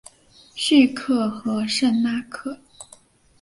[0.55, 2.57] 叙克和圣纳克。